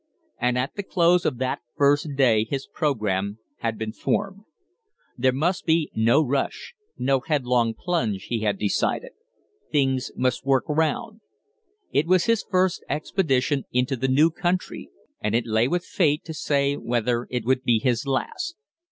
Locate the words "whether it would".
16.77-17.61